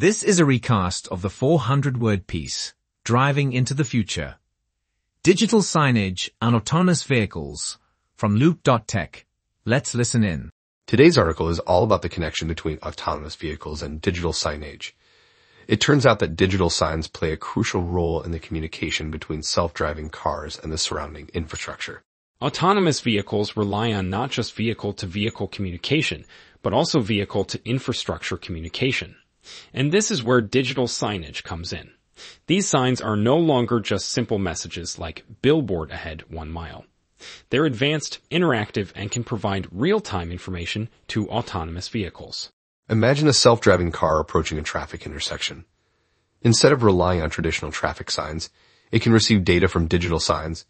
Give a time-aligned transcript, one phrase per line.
[0.00, 2.72] This is a recast of the 400-word piece,
[3.04, 4.36] Driving into the Future.
[5.22, 7.76] Digital signage and autonomous vehicles
[8.16, 9.26] from Loop.tech.
[9.66, 10.48] Let's listen in.
[10.86, 14.92] Today's article is all about the connection between autonomous vehicles and digital signage.
[15.68, 20.08] It turns out that digital signs play a crucial role in the communication between self-driving
[20.08, 22.02] cars and the surrounding infrastructure.
[22.40, 26.24] Autonomous vehicles rely on not just vehicle-to-vehicle communication,
[26.62, 29.14] but also vehicle-to-infrastructure communication.
[29.72, 31.90] And this is where digital signage comes in.
[32.46, 36.84] These signs are no longer just simple messages like billboard ahead one mile.
[37.50, 42.50] They're advanced, interactive, and can provide real-time information to autonomous vehicles.
[42.88, 45.64] Imagine a self-driving car approaching a traffic intersection.
[46.42, 48.50] Instead of relying on traditional traffic signs,
[48.90, 50.64] it can receive data from digital signs,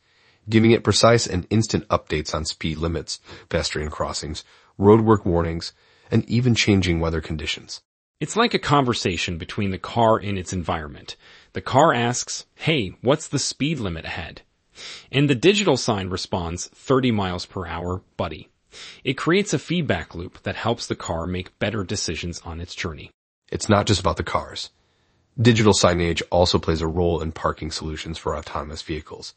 [0.49, 4.45] giving it precise and instant updates on speed limits, pedestrian crossings,
[4.79, 5.73] roadwork warnings,
[6.11, 7.83] and even changing weather conditions.
[8.21, 11.17] It's like a conversation between the car and its environment.
[11.55, 14.43] The car asks, hey, what's the speed limit ahead?
[15.11, 18.51] And the digital sign responds 30 miles per hour, buddy.
[19.05, 23.11] It creates a feedback loop that helps the car make better decisions on its journey.
[23.51, 24.69] It's not just about the cars.
[25.41, 29.35] Digital signage also plays a role in parking solutions for autonomous vehicles.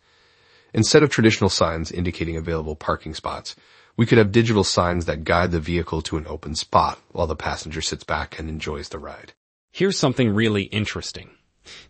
[0.74, 3.56] Instead of traditional signs indicating available parking spots,
[3.96, 7.36] we could have digital signs that guide the vehicle to an open spot while the
[7.36, 9.34] passenger sits back and enjoys the ride.
[9.72, 11.30] Here's something really interesting.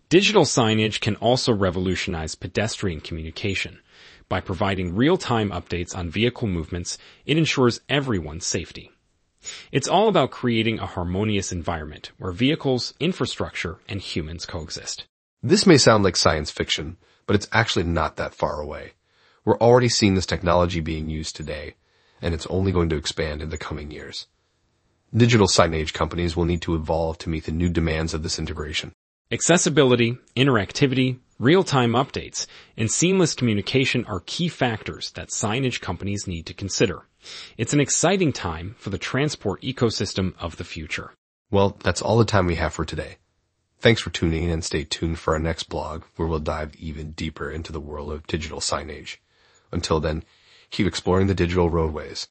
[0.08, 3.80] Digital signage can also revolutionize pedestrian communication.
[4.28, 8.90] By providing real-time updates on vehicle movements, it ensures everyone's safety.
[9.72, 15.04] It's all about creating a harmonious environment where vehicles, infrastructure, and humans coexist.
[15.42, 18.92] This may sound like science fiction, but it's actually not that far away.
[19.44, 21.74] We're already seeing this technology being used today,
[22.22, 24.26] and it's only going to expand in the coming years.
[25.14, 28.92] Digital signage companies will need to evolve to meet the new demands of this integration.
[29.30, 36.54] Accessibility, interactivity, real-time updates, and seamless communication are key factors that signage companies need to
[36.54, 37.02] consider.
[37.56, 41.12] It's an exciting time for the transport ecosystem of the future.
[41.50, 43.16] Well, that's all the time we have for today.
[43.78, 47.12] Thanks for tuning in and stay tuned for our next blog where we'll dive even
[47.12, 49.18] deeper into the world of digital signage.
[49.72, 50.24] Until then,
[50.74, 52.22] keep exploring the digital roadways.